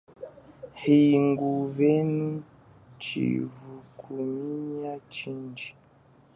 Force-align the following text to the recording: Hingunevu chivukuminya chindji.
Hingunevu 0.81 2.25
chivukuminya 3.03 4.93
chindji. 5.13 5.69